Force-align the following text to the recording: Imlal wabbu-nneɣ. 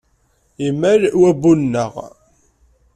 Imlal 0.65 1.03
wabbu-nneɣ. 1.21 1.93